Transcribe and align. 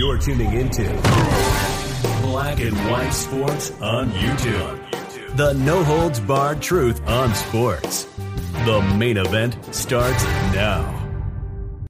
You're 0.00 0.16
tuning 0.16 0.54
into 0.54 0.84
Black 2.22 2.58
and 2.58 2.74
White 2.90 3.10
Sports 3.10 3.70
on 3.82 4.10
YouTube. 4.12 5.36
The 5.36 5.52
no 5.52 5.84
holds 5.84 6.18
barred 6.20 6.62
truth 6.62 7.06
on 7.06 7.34
sports. 7.34 8.04
The 8.64 8.80
main 8.96 9.18
event 9.18 9.58
starts 9.74 10.24
now. 10.54 11.28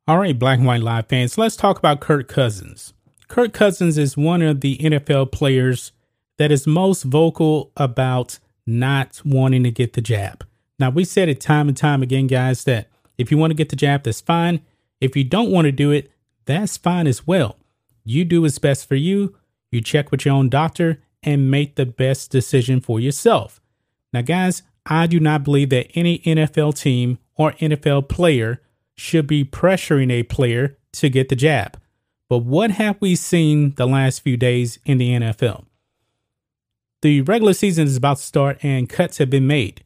All 0.08 0.18
right, 0.18 0.36
Black 0.36 0.58
and 0.58 0.66
White 0.66 0.82
Live 0.82 1.06
fans, 1.06 1.38
let's 1.38 1.54
talk 1.54 1.78
about 1.78 2.00
Kirk 2.00 2.26
Cousins. 2.26 2.94
Kirk 3.28 3.52
Cousins 3.52 3.96
is 3.96 4.16
one 4.16 4.42
of 4.42 4.60
the 4.60 4.76
NFL 4.78 5.30
players 5.30 5.92
that 6.36 6.50
is 6.50 6.66
most 6.66 7.04
vocal 7.04 7.70
about 7.76 8.40
not 8.66 9.22
wanting 9.24 9.62
to 9.62 9.70
get 9.70 9.92
the 9.92 10.00
jab. 10.00 10.44
Now, 10.80 10.90
we 10.90 11.04
said 11.04 11.28
it 11.28 11.40
time 11.40 11.68
and 11.68 11.76
time 11.76 12.02
again, 12.02 12.26
guys, 12.26 12.64
that 12.64 12.88
if 13.18 13.30
you 13.30 13.38
want 13.38 13.52
to 13.52 13.56
get 13.56 13.68
the 13.68 13.76
jab, 13.76 14.02
that's 14.02 14.20
fine. 14.20 14.62
If 15.00 15.14
you 15.14 15.22
don't 15.22 15.52
want 15.52 15.66
to 15.66 15.72
do 15.72 15.92
it, 15.92 16.10
that's 16.44 16.76
fine 16.76 17.06
as 17.06 17.24
well. 17.24 17.56
You 18.04 18.24
do 18.24 18.42
what's 18.42 18.58
best 18.58 18.88
for 18.88 18.94
you. 18.94 19.36
You 19.70 19.80
check 19.80 20.10
with 20.10 20.24
your 20.24 20.34
own 20.34 20.48
doctor 20.48 21.02
and 21.22 21.50
make 21.50 21.76
the 21.76 21.86
best 21.86 22.30
decision 22.30 22.80
for 22.80 22.98
yourself. 22.98 23.60
Now, 24.12 24.22
guys, 24.22 24.62
I 24.86 25.06
do 25.06 25.20
not 25.20 25.44
believe 25.44 25.70
that 25.70 25.90
any 25.94 26.18
NFL 26.20 26.78
team 26.80 27.18
or 27.36 27.52
NFL 27.52 28.08
player 28.08 28.60
should 28.96 29.26
be 29.26 29.44
pressuring 29.44 30.10
a 30.10 30.24
player 30.24 30.76
to 30.92 31.08
get 31.08 31.28
the 31.28 31.36
jab. 31.36 31.78
But 32.28 32.38
what 32.38 32.72
have 32.72 32.96
we 33.00 33.16
seen 33.16 33.74
the 33.76 33.86
last 33.86 34.20
few 34.20 34.36
days 34.36 34.78
in 34.84 34.98
the 34.98 35.10
NFL? 35.10 35.64
The 37.02 37.22
regular 37.22 37.54
season 37.54 37.86
is 37.86 37.96
about 37.96 38.18
to 38.18 38.22
start 38.22 38.58
and 38.62 38.88
cuts 38.88 39.18
have 39.18 39.30
been 39.30 39.46
made. 39.46 39.84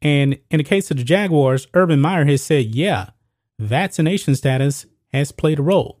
And 0.00 0.38
in 0.50 0.58
the 0.58 0.64
case 0.64 0.90
of 0.90 0.96
the 0.96 1.04
Jaguars, 1.04 1.66
Urban 1.74 2.00
Meyer 2.00 2.24
has 2.24 2.42
said, 2.42 2.74
yeah, 2.74 3.10
vaccination 3.58 4.34
status 4.34 4.86
has 5.12 5.32
played 5.32 5.58
a 5.58 5.62
role. 5.62 5.97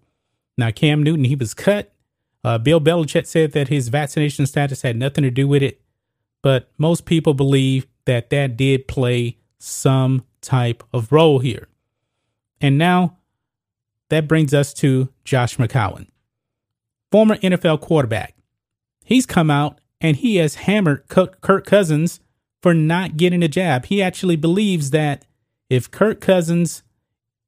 Now, 0.58 0.72
Cam 0.72 1.02
Newton, 1.02 1.24
he 1.24 1.36
was 1.36 1.54
cut. 1.54 1.92
Uh, 2.44 2.58
Bill 2.58 2.80
Belichick 2.80 3.26
said 3.26 3.52
that 3.52 3.68
his 3.68 3.88
vaccination 3.88 4.44
status 4.44 4.82
had 4.82 4.96
nothing 4.96 5.22
to 5.22 5.30
do 5.30 5.48
with 5.48 5.62
it. 5.62 5.80
But 6.42 6.70
most 6.76 7.04
people 7.04 7.32
believe 7.32 7.86
that 8.04 8.30
that 8.30 8.56
did 8.56 8.88
play 8.88 9.38
some 9.58 10.24
type 10.40 10.82
of 10.92 11.12
role 11.12 11.38
here. 11.38 11.68
And 12.60 12.76
now 12.76 13.18
that 14.08 14.28
brings 14.28 14.52
us 14.52 14.72
to 14.74 15.10
Josh 15.24 15.56
McCown, 15.56 16.08
former 17.10 17.36
NFL 17.36 17.80
quarterback. 17.80 18.34
He's 19.04 19.26
come 19.26 19.50
out 19.50 19.80
and 20.00 20.16
he 20.16 20.36
has 20.36 20.56
hammered 20.56 21.08
Kirk 21.08 21.64
Cousins 21.66 22.20
for 22.62 22.74
not 22.74 23.16
getting 23.16 23.42
a 23.42 23.48
jab. 23.48 23.86
He 23.86 24.02
actually 24.02 24.36
believes 24.36 24.90
that 24.90 25.24
if 25.68 25.90
Kirk 25.90 26.20
Cousins 26.20 26.82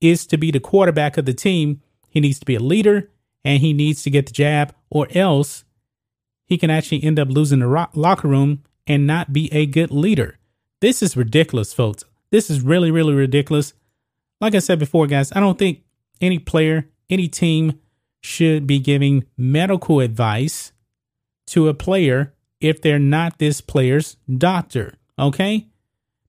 is 0.01 0.27
to 0.27 0.37
be 0.37 0.51
the 0.51 0.61
quarterback 0.61 1.17
of 1.17 1.25
the 1.25 1.35
team, 1.35 1.81
he 2.11 2.21
needs 2.21 2.39
to 2.41 2.47
be 2.47 2.57
a 2.57 2.61
leader 2.61 3.11
and 3.45 3.61
he 3.61 3.73
needs 3.73 4.03
to 4.03 4.11
get 4.11 4.27
the 4.27 4.33
jab, 4.33 4.75
or 4.91 5.09
else 5.15 5.65
he 6.45 6.59
can 6.59 6.69
actually 6.69 7.03
end 7.03 7.19
up 7.19 7.29
losing 7.29 7.61
the 7.61 7.89
locker 7.95 8.29
room 8.29 8.63
and 8.87 9.07
not 9.07 9.33
be 9.33 9.51
a 9.53 9.67
good 9.67 9.91
leader. 9.91 10.37
This 10.81 11.03
is 11.03 11.17
ridiculous, 11.17 11.73
folks. 11.73 12.05
This 12.31 12.51
is 12.51 12.61
really, 12.61 12.91
really 12.91 13.15
ridiculous. 13.15 13.73
Like 14.41 14.55
I 14.55 14.59
said 14.59 14.79
before, 14.79 15.07
guys, 15.07 15.33
I 15.33 15.41
don't 15.41 15.59
think 15.59 15.83
any 16.21 16.39
player, 16.39 16.89
any 17.09 17.29
team 17.29 17.79
should 18.21 18.67
be 18.67 18.79
giving 18.79 19.25
medical 19.37 20.01
advice 20.01 20.73
to 21.49 21.69
a 21.69 21.75
player 21.75 22.35
if 22.61 22.83
they're 22.83 22.99
not 22.99 23.39
this 23.39 23.61
player's 23.61 24.17
doctor. 24.37 24.95
Okay? 25.19 25.69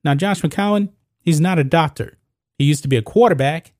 Now, 0.04 0.16
Josh 0.16 0.42
McCown, 0.42 0.90
he's 1.20 1.42
not 1.42 1.60
a 1.60 1.64
doctor. 1.64 2.18
He 2.58 2.66
used 2.66 2.84
to 2.84 2.90
be 2.90 2.98
a 2.98 3.02
quarterback, 3.02 3.74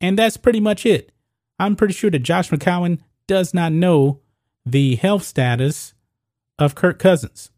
and 0.00 0.18
that's 0.18 0.36
pretty 0.36 0.60
much 0.60 0.84
it. 0.84 1.12
I'm 1.58 1.76
pretty 1.76 1.94
sure 1.94 2.10
that 2.10 2.20
Josh 2.20 2.50
McCown 2.50 3.00
does 3.26 3.52
not 3.52 3.72
know 3.72 4.20
the 4.64 4.96
health 4.96 5.24
status 5.24 5.94
of 6.58 6.74
Kirk 6.74 6.98
Cousins. 6.98 7.50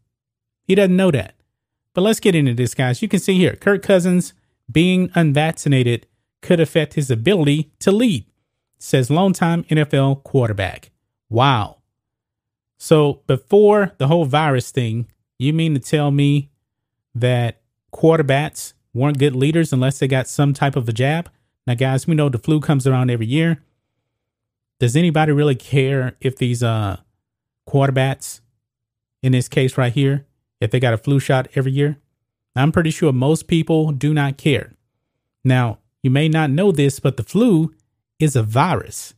He 0.63 0.75
doesn't 0.75 0.95
know 0.95 1.11
that. 1.11 1.35
But 1.93 2.01
let's 2.01 2.19
get 2.19 2.35
into 2.35 2.53
this, 2.53 2.73
guys. 2.73 3.01
You 3.01 3.07
can 3.07 3.19
see 3.19 3.37
here 3.37 3.55
Kirk 3.55 3.83
Cousins 3.83 4.33
being 4.71 5.09
unvaccinated 5.13 6.07
could 6.41 6.59
affect 6.59 6.93
his 6.93 7.11
ability 7.11 7.71
to 7.79 7.91
lead, 7.91 8.25
says 8.79 9.09
longtime 9.11 9.63
NFL 9.65 10.23
quarterback. 10.23 10.91
Wow. 11.29 11.77
So 12.77 13.21
before 13.27 13.93
the 13.97 14.07
whole 14.07 14.25
virus 14.25 14.71
thing, 14.71 15.07
you 15.37 15.53
mean 15.53 15.73
to 15.73 15.79
tell 15.79 16.11
me 16.11 16.49
that 17.13 17.61
quarterbacks 17.93 18.73
weren't 18.93 19.19
good 19.19 19.35
leaders 19.35 19.71
unless 19.73 19.99
they 19.99 20.07
got 20.07 20.27
some 20.27 20.53
type 20.53 20.75
of 20.75 20.87
a 20.89 20.93
jab? 20.93 21.29
Now, 21.67 21.75
guys, 21.75 22.07
we 22.07 22.15
know 22.15 22.29
the 22.29 22.39
flu 22.39 22.59
comes 22.59 22.87
around 22.87 23.11
every 23.11 23.27
year. 23.27 23.61
Does 24.81 24.95
anybody 24.95 25.31
really 25.31 25.53
care 25.53 26.15
if 26.19 26.37
these 26.37 26.63
uh 26.63 26.97
quarterbacks, 27.69 28.41
in 29.21 29.31
this 29.33 29.47
case 29.47 29.77
right 29.77 29.93
here, 29.93 30.25
if 30.59 30.71
they 30.71 30.79
got 30.79 30.95
a 30.95 30.97
flu 30.97 31.19
shot 31.19 31.47
every 31.53 31.71
year? 31.71 31.99
I'm 32.55 32.71
pretty 32.71 32.89
sure 32.89 33.13
most 33.13 33.47
people 33.47 33.91
do 33.91 34.11
not 34.11 34.39
care. 34.39 34.73
Now, 35.43 35.77
you 36.01 36.09
may 36.09 36.27
not 36.27 36.49
know 36.49 36.71
this, 36.71 36.99
but 36.99 37.17
the 37.17 37.23
flu 37.23 37.75
is 38.17 38.35
a 38.35 38.41
virus. 38.41 39.13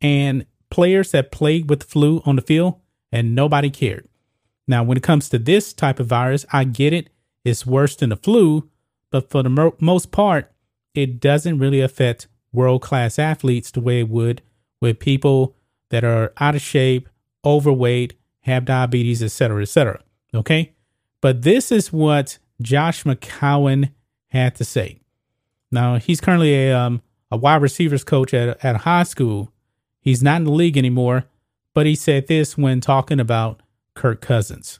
And 0.00 0.46
players 0.70 1.12
have 1.12 1.30
played 1.30 1.68
with 1.68 1.80
the 1.80 1.86
flu 1.86 2.22
on 2.24 2.36
the 2.36 2.42
field 2.42 2.76
and 3.12 3.34
nobody 3.34 3.68
cared. 3.68 4.08
Now, 4.66 4.82
when 4.82 4.96
it 4.96 5.02
comes 5.02 5.28
to 5.28 5.38
this 5.38 5.74
type 5.74 6.00
of 6.00 6.06
virus, 6.06 6.46
I 6.54 6.64
get 6.64 6.94
it. 6.94 7.10
It's 7.44 7.66
worse 7.66 7.96
than 7.96 8.08
the 8.08 8.16
flu, 8.16 8.70
but 9.10 9.28
for 9.28 9.42
the 9.42 9.50
mo- 9.50 9.76
most 9.78 10.10
part, 10.10 10.50
it 10.94 11.20
doesn't 11.20 11.58
really 11.58 11.82
affect 11.82 12.28
world 12.50 12.80
class 12.80 13.18
athletes 13.18 13.70
the 13.70 13.82
way 13.82 14.00
it 14.00 14.08
would 14.08 14.40
with 14.80 14.98
people 14.98 15.56
that 15.90 16.04
are 16.04 16.32
out 16.38 16.54
of 16.54 16.62
shape, 16.62 17.08
overweight, 17.44 18.14
have 18.40 18.64
diabetes, 18.64 19.22
etc., 19.22 19.62
etc. 19.62 20.00
Okay. 20.34 20.72
But 21.20 21.42
this 21.42 21.72
is 21.72 21.92
what 21.92 22.38
Josh 22.60 23.04
McCown 23.04 23.90
had 24.28 24.54
to 24.56 24.64
say. 24.64 25.00
Now 25.70 25.96
he's 25.96 26.20
currently 26.20 26.54
a 26.54 26.72
um, 26.72 27.02
a 27.30 27.36
wide 27.36 27.62
receivers 27.62 28.04
coach 28.04 28.32
at 28.32 28.64
at 28.64 28.76
a 28.76 28.78
high 28.78 29.02
school. 29.02 29.52
He's 30.00 30.22
not 30.22 30.36
in 30.36 30.44
the 30.44 30.52
league 30.52 30.78
anymore, 30.78 31.24
but 31.74 31.86
he 31.86 31.96
said 31.96 32.28
this 32.28 32.56
when 32.56 32.80
talking 32.80 33.18
about 33.18 33.60
Kirk 33.94 34.20
Cousins. 34.20 34.78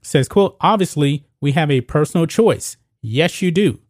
says, 0.00 0.28
quote, 0.28 0.56
obviously 0.60 1.26
we 1.40 1.52
have 1.52 1.70
a 1.70 1.80
personal 1.80 2.26
choice. 2.26 2.76
Yes, 3.00 3.42
you 3.42 3.50
do. 3.50 3.80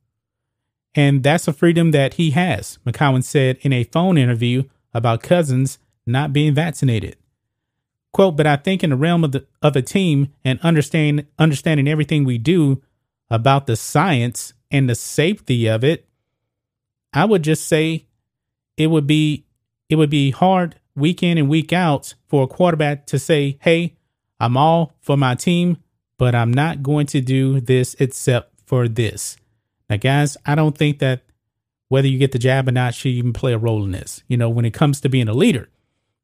And 0.94 1.22
that's 1.22 1.48
a 1.48 1.52
freedom 1.52 1.90
that 1.90 2.14
he 2.14 2.30
has, 2.30 2.78
McCown 2.86 3.22
said 3.22 3.58
in 3.60 3.72
a 3.72 3.84
phone 3.84 4.16
interview 4.16 4.64
about 4.94 5.22
Cousins 5.22 5.78
not 6.06 6.32
being 6.32 6.54
vaccinated. 6.54 7.16
Quote, 8.12 8.36
but 8.36 8.46
I 8.46 8.56
think 8.56 8.84
in 8.84 8.90
the 8.90 8.96
realm 8.96 9.24
of 9.24 9.32
the 9.32 9.44
of 9.60 9.74
a 9.74 9.82
team 9.82 10.28
and 10.44 10.60
understand 10.60 11.26
understanding 11.38 11.88
everything 11.88 12.24
we 12.24 12.38
do 12.38 12.80
about 13.28 13.66
the 13.66 13.74
science 13.74 14.52
and 14.70 14.88
the 14.88 14.94
safety 14.94 15.66
of 15.66 15.82
it, 15.82 16.06
I 17.12 17.24
would 17.24 17.42
just 17.42 17.66
say 17.66 18.06
it 18.76 18.86
would 18.88 19.06
be 19.06 19.44
it 19.88 19.96
would 19.96 20.10
be 20.10 20.30
hard 20.30 20.76
week 20.94 21.22
in 21.22 21.38
and 21.38 21.48
week 21.48 21.72
out 21.72 22.14
for 22.28 22.44
a 22.44 22.48
quarterback 22.48 23.06
to 23.06 23.18
say, 23.18 23.58
"Hey, 23.60 23.96
I'm 24.38 24.56
all 24.56 24.94
for 25.00 25.16
my 25.16 25.34
team, 25.34 25.78
but 26.16 26.36
I'm 26.36 26.52
not 26.52 26.82
going 26.84 27.06
to 27.06 27.20
do 27.20 27.60
this 27.60 27.96
except 27.98 28.52
for 28.64 28.86
this." 28.86 29.36
Now, 29.90 29.96
guys, 29.96 30.36
I 30.46 30.54
don't 30.54 30.78
think 30.78 31.00
that 31.00 31.22
whether 31.88 32.08
you 32.08 32.18
get 32.18 32.32
the 32.32 32.38
jab 32.38 32.68
or 32.68 32.72
not 32.72 32.94
should 32.94 33.12
even 33.12 33.32
play 33.32 33.52
a 33.52 33.58
role 33.58 33.84
in 33.84 33.92
this. 33.92 34.22
You 34.28 34.36
know, 34.36 34.48
when 34.48 34.64
it 34.64 34.74
comes 34.74 35.00
to 35.00 35.08
being 35.08 35.28
a 35.28 35.34
leader. 35.34 35.68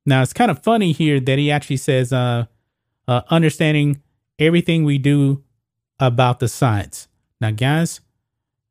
Now, 0.07 0.23
it's 0.23 0.33
kind 0.33 0.51
of 0.51 0.63
funny 0.63 0.93
here 0.93 1.21
that 1.21 1.39
he 1.39 1.51
actually 1.51 1.77
says, 1.77 2.13
uh, 2.13 2.47
uh, 3.07 3.23
understanding 3.29 4.03
everything 4.39 4.85
we 4.85 4.99
do 4.99 5.45
about 5.99 6.41
the 6.41 6.49
science. 6.49 7.09
Now, 7.41 7.51
guys, 7.51 8.01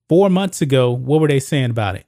four 0.08 0.30
months 0.30 0.62
ago, 0.62 0.92
what 0.92 1.22
were 1.22 1.28
they 1.28 1.40
saying 1.40 1.70
about 1.70 1.96
it? 1.96 2.06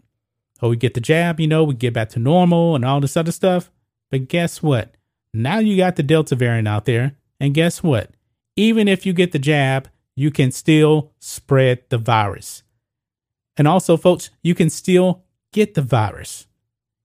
oh, 0.62 0.70
we 0.70 0.76
get 0.76 0.94
the 0.94 1.02
jab, 1.02 1.40
you 1.40 1.48
know, 1.48 1.64
we 1.64 1.74
get 1.74 1.94
back 1.94 2.10
to 2.10 2.20
normal 2.20 2.76
and 2.76 2.86
all 2.86 3.02
this 3.02 3.18
other 3.18 3.32
stuff. 3.32 3.72
But 4.10 4.28
guess 4.28 4.62
what? 4.62 4.96
Now 5.34 5.60
you 5.60 5.78
got 5.78 5.96
the 5.96 6.04
Delta 6.04 6.36
variant 6.36 6.68
out 6.68 6.86
there. 6.86 7.16
And 7.40 7.54
guess 7.54 7.82
what? 7.82 8.12
Even 8.56 8.88
if 8.88 9.06
you 9.06 9.14
get 9.14 9.32
the 9.32 9.40
jab, 9.40 9.90
you 10.16 10.30
can 10.30 10.52
still 10.52 11.14
spread 11.20 11.84
the 11.90 11.98
virus. 11.98 12.64
And 13.62 13.68
also, 13.68 13.96
folks, 13.96 14.32
you 14.42 14.56
can 14.56 14.72
still 14.72 15.22
get 15.54 15.76
the 15.76 15.84
virus. 15.84 16.48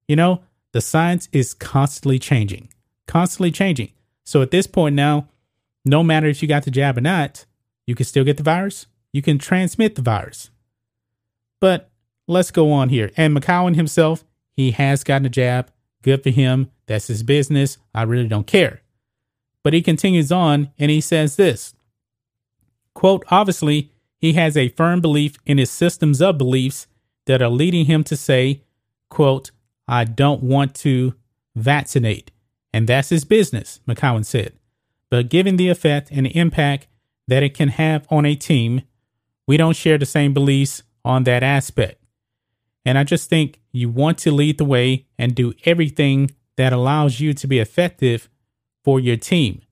You 0.09 0.17
know, 0.17 0.41
the 0.73 0.81
science 0.81 1.29
is 1.31 1.53
constantly 1.53 2.19
changing, 2.19 2.71
constantly 3.07 3.51
changing. 3.51 3.91
So 4.25 4.41
at 4.41 4.53
this 4.53 4.67
point 4.67 4.97
now, 4.97 5.29
no 5.85 6.03
matter 6.03 6.29
if 6.29 6.41
you 6.41 6.49
got 6.49 6.65
the 6.65 6.71
jab 6.71 6.97
or 6.97 7.03
not, 7.03 7.45
you 7.87 7.95
can 7.95 8.07
still 8.07 8.25
get 8.25 8.39
the 8.39 8.43
virus. 8.43 8.87
You 9.13 9.21
can 9.21 9.37
transmit 9.37 9.97
the 9.97 10.01
virus. 10.01 10.49
But 11.61 11.91
let's 12.27 12.51
go 12.51 12.73
on 12.73 12.89
here. 12.89 13.11
And 13.19 13.37
McCown 13.37 13.77
himself, 13.77 14.25
he 14.55 14.71
has 14.71 15.05
gotten 15.05 15.27
a 15.27 15.29
jab. 15.29 15.71
Good 16.01 16.23
for 16.23 16.31
him. 16.31 16.71
That's 16.87 17.09
his 17.09 17.23
business. 17.23 17.77
I 17.95 18.05
really 18.05 18.29
don't 18.29 18.47
care. 18.47 18.81
But 19.63 19.75
he 19.75 19.83
continues 19.83 20.33
on 20.33 20.71
and 20.79 20.91
he 20.91 21.03
says 21.03 21.37
this 21.37 21.75
quote, 22.95 23.27
obviously, 23.31 23.93
he 24.19 24.33
has 24.35 24.57
a 24.57 24.69
firm 24.71 25.01
belief 25.01 25.37
in 25.45 25.59
his 25.59 25.71
systems 25.71 26.21
of 26.23 26.39
beliefs 26.39 26.87
that 27.27 27.43
are 27.43 27.49
leading 27.49 27.87
him 27.87 28.03
to 28.05 28.17
say, 28.17 28.63
quote, 29.11 29.51
I 29.89 30.05
don't 30.05 30.43
want 30.43 30.75
to 30.77 31.15
vaccinate. 31.55 32.31
and 32.73 32.87
that's 32.87 33.09
his 33.09 33.25
business, 33.25 33.81
McCown 33.89 34.23
said. 34.25 34.53
But 35.11 35.31
given 35.31 35.57
the 35.57 35.71
effect 35.71 36.11
and 36.11 36.27
the 36.27 36.37
impact 36.37 36.89
that 37.27 37.43
it 37.43 37.55
can 37.55 37.69
have 37.71 38.07
on 38.11 38.27
a 38.27 38.35
team, 38.35 38.83
we 39.47 39.57
don't 39.57 39.77
share 39.77 39.97
the 39.97 40.05
same 40.05 40.35
beliefs 40.35 40.83
on 41.05 41.25
that 41.25 41.43
aspect. 41.43 42.03
And 42.85 42.99
I 42.99 43.05
just 43.05 43.31
think 43.31 43.61
you 43.73 43.89
want 43.89 44.19
to 44.19 44.31
lead 44.31 44.59
the 44.59 44.65
way 44.65 45.07
and 45.19 45.35
do 45.35 45.55
everything 45.65 46.31
that 46.57 46.73
allows 46.73 47.19
you 47.19 47.33
to 47.35 47.47
be 47.47 47.59
effective 47.59 48.29
for 48.85 49.01
your 49.01 49.17
team. 49.17 49.63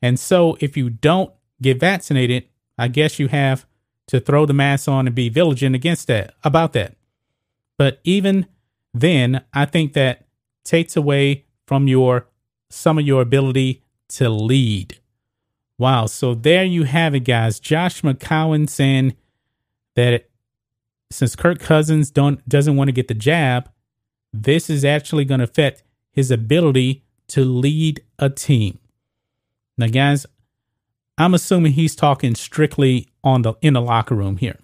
And 0.00 0.18
so 0.18 0.56
if 0.60 0.76
you 0.76 0.88
don't 0.88 1.32
get 1.60 1.78
vaccinated, 1.78 2.48
I 2.82 2.88
guess 2.88 3.20
you 3.20 3.28
have 3.28 3.64
to 4.08 4.18
throw 4.18 4.44
the 4.44 4.52
mask 4.52 4.88
on 4.88 5.06
and 5.06 5.14
be 5.14 5.28
vigilant 5.28 5.76
against 5.76 6.08
that, 6.08 6.34
about 6.42 6.72
that. 6.72 6.96
But 7.78 8.00
even 8.02 8.46
then, 8.92 9.44
I 9.54 9.66
think 9.66 9.92
that 9.92 10.26
takes 10.64 10.96
away 10.96 11.44
from 11.64 11.86
your 11.86 12.26
some 12.70 12.98
of 12.98 13.06
your 13.06 13.22
ability 13.22 13.82
to 14.08 14.28
lead. 14.28 14.98
Wow. 15.78 16.06
So 16.06 16.34
there 16.34 16.64
you 16.64 16.82
have 16.82 17.14
it, 17.14 17.20
guys. 17.20 17.60
Josh 17.60 18.02
McCown 18.02 18.68
saying 18.68 19.14
that 19.94 20.28
since 21.12 21.36
Kirk 21.36 21.60
Cousins 21.60 22.10
don't 22.10 22.46
doesn't 22.48 22.74
want 22.74 22.88
to 22.88 22.92
get 22.92 23.06
the 23.06 23.14
jab, 23.14 23.70
this 24.32 24.68
is 24.68 24.84
actually 24.84 25.24
going 25.24 25.38
to 25.38 25.44
affect 25.44 25.84
his 26.10 26.32
ability 26.32 27.04
to 27.28 27.44
lead 27.44 28.02
a 28.18 28.28
team. 28.28 28.80
Now, 29.78 29.86
guys, 29.86 30.26
I'm 31.18 31.34
assuming 31.34 31.72
he's 31.72 31.94
talking 31.94 32.34
strictly 32.34 33.08
on 33.22 33.42
the 33.42 33.54
in 33.60 33.74
the 33.74 33.80
locker 33.80 34.14
room 34.14 34.38
here. 34.38 34.58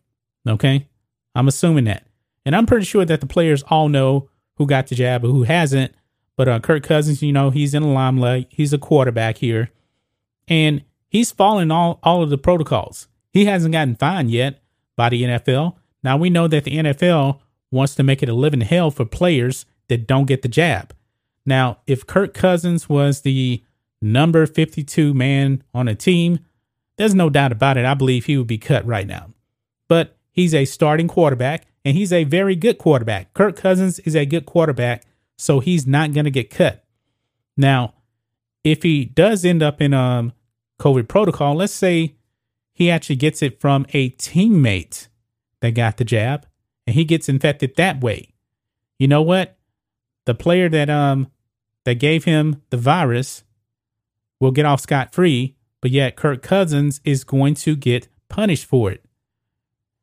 Okay, 0.49 0.89
I'm 1.35 1.49
assuming 1.49 1.85
that, 1.85 2.07
and 2.45 2.57
I'm 2.57 2.67
pretty 2.67 2.87
sure 2.87 3.05
that 3.05 3.21
the 3.21 3.27
players 3.27 3.63
all 3.65 3.89
know 3.89 4.29
who 4.57 4.67
got 4.67 4.87
the 4.87 4.95
jab 4.95 5.25
or 5.25 5.29
who 5.29 5.43
hasn't. 5.45 5.95
But 6.37 6.49
uh, 6.49 6.61
Kirk 6.61 6.85
Cousins, 6.85 7.23
you 7.23 7.33
know, 7.33 7.51
he's 7.51 7.75
in 7.75 7.83
the 7.83 7.89
limelight. 7.89 8.47
He's 8.51 8.73
a 8.73 8.79
quarterback 8.79 9.39
here, 9.39 9.71
and 10.47 10.85
he's 11.09 11.31
following 11.31 11.71
all 11.71 11.99
all 12.03 12.23
of 12.23 12.31
the 12.31 12.39
protocols. 12.39 13.09
He 13.33 13.45
hasn't 13.45 13.73
gotten 13.73 13.97
fined 13.97 14.31
yet 14.31 14.63
by 14.97 15.11
the 15.11 15.23
NFL. 15.23 15.77
Now 16.03 16.17
we 16.17 16.31
know 16.31 16.49
that 16.49 16.65
the 16.65 16.77
NFL 16.77 17.41
wants 17.71 17.95
to 17.97 18.03
make 18.03 18.23
it 18.23 18.29
a 18.29 18.35
living 18.35 18.63
hell 18.63 18.91
for 18.91 19.05
players 19.05 19.67
that 19.89 20.07
don't 20.07 20.27
get 20.27 20.43
the 20.43 20.49
jab. 20.49 20.95
Now, 21.45 21.79
if 21.87 22.07
Kirk 22.07 22.35
Cousins 22.35 22.89
was 22.89 23.23
the 23.23 23.63
number 24.01 24.47
52 24.47 25.15
man 25.15 25.63
on 25.75 25.89
a 25.89 25.95
team, 25.95 26.41
there's 26.97 27.15
no 27.15 27.31
doubt 27.31 27.53
about 27.53 27.77
it. 27.77 27.85
I 27.85 27.95
believe 27.95 28.27
he 28.27 28.37
would 28.37 28.47
be 28.47 28.59
cut 28.59 28.85
right 28.87 29.07
now. 29.07 29.29
But 29.89 30.17
he's 30.31 30.55
a 30.55 30.65
starting 30.65 31.09
quarterback 31.09 31.67
and 31.85 31.97
he's 31.97 32.13
a 32.13 32.25
very 32.25 32.57
good 32.57 32.79
quarterback. 32.79 33.33
Kirk 33.35 33.57
Cousins 33.57 33.99
is 34.01 34.15
a 34.15 34.27
good 34.27 34.47
quarterback, 34.47 35.05
so 35.37 35.61
he's 35.61 35.87
not 35.87 36.13
going 36.13 36.25
to 36.25 36.31
get 36.31 36.51
cut. 36.51 36.85
Now, 37.57 37.95
if 38.65 38.83
he 38.83 39.05
does 39.05 39.45
end 39.45 39.63
up 39.63 39.81
in 39.81 39.95
um 39.95 40.33
COVID 40.81 41.09
protocol, 41.09 41.57
let's 41.57 41.73
say 41.73 42.17
he 42.73 42.91
actually 42.91 43.17
gets 43.17 43.43
it 43.43 43.61
from 43.61 43.87
a 43.93 44.11
teammate 44.11 45.09
that 45.61 45.73
got 45.73 45.97
the 45.97 46.05
jab 46.05 46.47
and 46.87 46.95
he 46.95 47.05
gets 47.05 47.29
infected 47.29 47.75
that 47.77 48.01
way. 48.01 48.35
You 48.99 49.09
know 49.09 49.23
what? 49.23 49.57
The 50.27 50.35
player 50.35 50.69
that 50.69 50.91
um 50.91 51.31
that 51.85 51.95
gave 51.95 52.25
him 52.25 52.63
the 52.71 52.77
virus 52.77 53.45
will 54.41 54.51
get 54.51 54.67
off 54.67 54.81
scot 54.81 55.15
free, 55.15 55.57
but 55.81 55.91
yet 55.91 56.17
Kirk 56.17 56.43
Cousins 56.43 57.01
is 57.05 57.25
going 57.25 57.55
to 57.55 57.77
get 57.77 58.09
punished 58.29 58.65
for 58.65 58.91
it. 58.91 59.05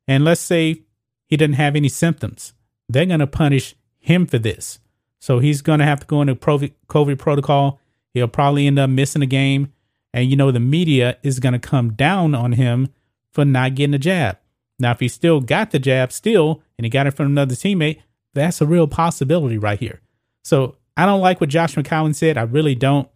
And 0.07 0.23
let's 0.23 0.41
say 0.41 0.83
he 1.27 1.37
doesn't 1.37 1.53
have 1.53 1.75
any 1.75 1.89
symptoms. 1.89 2.53
They're 2.87 3.05
going 3.05 3.19
to 3.19 3.27
punish 3.27 3.75
him 3.99 4.25
for 4.25 4.37
this. 4.37 4.79
So 5.19 5.39
he's 5.39 5.61
going 5.61 5.79
to 5.79 5.85
have 5.85 5.99
to 6.01 6.05
go 6.05 6.21
into 6.21 6.35
COVID 6.35 7.17
protocol. 7.17 7.79
He'll 8.13 8.27
probably 8.27 8.67
end 8.67 8.77
up 8.77 8.89
missing 8.89 9.23
a 9.23 9.27
game. 9.27 9.73
And, 10.13 10.29
you 10.29 10.35
know, 10.35 10.51
the 10.51 10.59
media 10.59 11.17
is 11.23 11.39
going 11.39 11.53
to 11.53 11.59
come 11.59 11.93
down 11.93 12.35
on 12.35 12.53
him 12.53 12.89
for 13.31 13.43
not 13.43 13.75
getting 13.75 13.95
a 13.95 13.99
jab. 13.99 14.37
Now, 14.79 14.91
if 14.91 14.99
he 14.99 15.07
still 15.07 15.41
got 15.41 15.71
the 15.71 15.79
jab 15.79 16.11
still 16.11 16.61
and 16.77 16.85
he 16.85 16.89
got 16.89 17.07
it 17.07 17.11
from 17.11 17.27
another 17.27 17.55
teammate, 17.55 18.01
that's 18.33 18.61
a 18.61 18.65
real 18.65 18.87
possibility 18.87 19.57
right 19.57 19.79
here. 19.79 20.01
So 20.43 20.75
I 20.95 21.05
don't 21.05 21.21
like 21.21 21.41
what 21.41 21.49
Josh 21.49 21.75
McCown 21.75 22.13
said. 22.13 22.37
I 22.37 22.43
really 22.43 22.75
don't. 22.75 23.09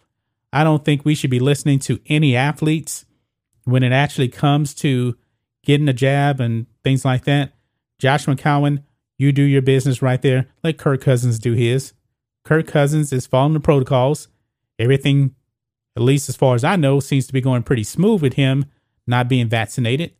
I 0.51 0.63
don't 0.63 0.84
think 0.84 1.06
we 1.06 1.16
should 1.16 1.30
be 1.30 1.40
listening 1.40 1.80
to 1.80 2.00
any 2.07 2.36
athletes 2.36 3.06
when 3.66 3.84
it 3.84 3.92
actually 3.92 4.30
comes 4.30 4.74
to 4.75 5.16
getting 5.63 5.88
a 5.88 5.94
jab 5.94 6.40
and 6.40 6.66
things 6.84 7.06
like 7.06 7.25
that. 7.25 7.54
Josh 8.00 8.25
McCown, 8.25 8.84
you 9.18 9.31
do 9.31 9.44
your 9.44 9.62
business 9.62 10.01
right 10.01 10.22
there. 10.22 10.48
Let 10.63 10.78
Kirk 10.78 11.01
Cousins 11.01 11.40
do 11.40 11.54
his. 11.54 11.94
Kirk 12.44 12.68
Cousins 12.68 13.13
is 13.13 13.28
following 13.28 13.54
the 13.54 13.60
protocols. 13.60 14.30
Everything, 14.80 15.36
at 15.96 16.01
least 16.01 16.30
as 16.30 16.36
far 16.36 16.56
as 16.56 16.63
I 16.63 16.78
know, 16.78 17.00
seems 17.00 17.28
to 17.28 17.34
be 17.34 17.42
going 17.42 17.63
pretty 17.63 17.84
smooth 17.84 18.22
with 18.22 18.34
him 18.34 18.66
not 19.06 19.28
being 19.28 19.50
vaccinated. 19.50 20.13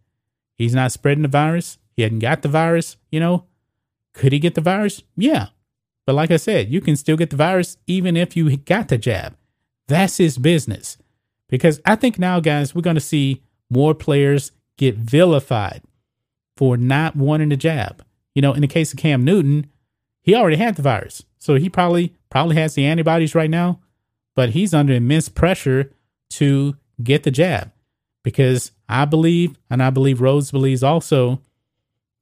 He's 0.56 0.76
not 0.76 0.92
spreading 0.92 1.22
the 1.22 1.30
virus. 1.30 1.78
He 1.96 2.04
hadn't 2.04 2.20
got 2.20 2.42
the 2.42 2.50
virus, 2.50 2.98
you 3.12 3.20
know. 3.20 3.46
Could 4.14 4.34
he 4.34 4.40
get 4.40 4.56
the 4.56 4.62
virus? 4.62 5.04
Yeah. 5.16 5.48
But 6.06 6.16
like 6.16 6.32
I 6.32 6.38
said, 6.38 6.70
you 6.70 6.82
can 6.82 6.96
still 6.96 7.16
get 7.16 7.30
the 7.30 7.36
virus 7.36 7.78
even 7.88 8.18
if 8.18 8.36
you 8.36 8.58
got 8.58 8.90
the 8.90 8.98
jab. 8.98 9.38
That's 9.90 10.18
his 10.18 10.38
business. 10.38 10.98
Because 11.50 11.82
I 11.84 11.96
think 11.96 12.18
now, 12.18 12.40
guys, 12.40 12.74
we're 12.74 12.84
going 12.84 12.96
to 12.96 13.02
see 13.02 13.42
more 13.70 13.94
players 13.94 14.52
get 14.78 14.96
vilified 14.96 15.82
for 16.56 16.78
not 16.78 17.16
wanting 17.16 17.50
the 17.50 17.58
jab. 17.58 18.04
You 18.36 18.42
know, 18.42 18.54
in 18.54 18.62
the 18.62 18.68
case 18.68 18.94
of 18.94 19.00
Cam 19.00 19.26
Newton, 19.26 19.70
he 20.22 20.36
already 20.36 20.58
had 20.58 20.76
the 20.76 20.82
virus. 20.82 21.24
So 21.40 21.56
he 21.56 21.70
probably 21.70 22.14
probably 22.30 22.56
has 22.58 22.76
the 22.76 22.86
antibodies 22.86 23.34
right 23.34 23.50
now, 23.50 23.80
but 24.36 24.52
he's 24.52 24.74
under 24.74 24.94
immense 24.94 25.28
pressure 25.28 25.92
to 26.32 26.76
get 27.02 27.24
the 27.24 27.32
jab 27.32 27.72
because 28.24 28.72
I 28.88 29.06
believe 29.06 29.58
and 29.70 29.82
I 29.82 29.90
believe 29.90 30.22
Rhodes 30.22 30.52
believes 30.52 30.84
also 30.84 31.42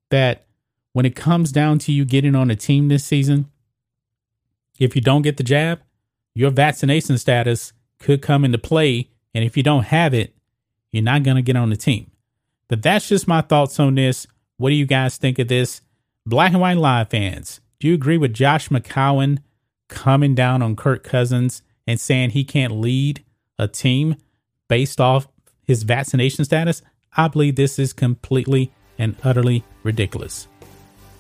that 0.09 0.45
when 0.93 1.05
it 1.05 1.15
comes 1.15 1.51
down 1.51 1.79
to 1.79 1.91
you 1.91 2.05
getting 2.05 2.35
on 2.35 2.49
a 2.49 2.55
team 2.55 2.87
this 2.87 3.03
season, 3.03 3.51
if 4.79 4.95
you 4.95 5.01
don't 5.01 5.23
get 5.23 5.37
the 5.37 5.43
jab, 5.43 5.81
your 6.38 6.51
vaccination 6.51 7.18
status 7.18 7.74
could 7.98 8.22
come 8.22 8.45
into 8.45 8.60
play. 8.60 9.10
And 9.34 9.44
if 9.44 9.57
you 9.57 9.63
don't 9.63 9.86
have 9.86 10.13
it, 10.13 10.36
you're 10.92 11.01
not 11.01 11.24
going 11.24 11.36
to 11.36 11.42
get 11.42 11.56
on 11.56 11.72
the 11.72 11.75
team. 11.75 12.12
But 12.68 12.84
that's 12.84 13.10
just 13.10 13.28
my 13.28 13.42
thoughts 13.42 13.80
on 13.80 13.95
this. 13.95 14.28
What 14.57 14.69
do 14.69 14.75
you 14.75 14.86
guys 14.86 15.18
think 15.18 15.39
of 15.39 15.48
this? 15.48 15.81
Black 16.28 16.51
and 16.51 16.62
White 16.62 16.78
Live 16.78 17.10
fans, 17.10 17.60
do 17.80 17.88
you 17.88 17.95
agree 17.95 18.19
with 18.19 18.36
Josh 18.36 18.69
McCown 18.69 19.39
coming 19.88 20.36
down 20.36 20.62
on 20.62 20.75
Kirk 20.75 21.04
Cousins 21.04 21.63
and 21.88 22.00
saying 22.00 22.32
he 22.32 22.44
can't 22.44 22.74
lead 22.74 23.24
a 23.58 23.67
team 23.67 24.15
based 24.67 25.01
off 25.01 25.27
his 25.63 25.82
vaccination 25.82 26.46
status? 26.46 26.84
I 27.15 27.29
believe 27.29 27.56
this 27.56 27.79
is 27.79 27.94
completely 27.94 28.72
and 29.00 29.15
utterly 29.24 29.63
ridiculous. 29.82 30.48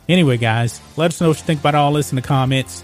Anyway, 0.07 0.37
guys, 0.37 0.79
let 0.95 1.07
us 1.07 1.19
know 1.19 1.29
what 1.29 1.39
you 1.39 1.43
think 1.43 1.61
about 1.61 1.73
all 1.73 1.93
this 1.93 2.11
in 2.11 2.17
the 2.17 2.21
comments. 2.21 2.83